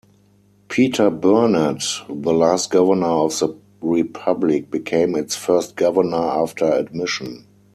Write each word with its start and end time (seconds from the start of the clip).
Peter 0.67 1.11
Burnett, 1.11 1.83
the 2.09 2.33
last 2.33 2.71
governor 2.71 3.05
of 3.05 3.37
the 3.37 3.55
republic, 3.81 4.71
became 4.71 5.15
its 5.15 5.35
first 5.35 5.75
governor 5.75 6.17
after 6.17 6.65
admission. 6.65 7.45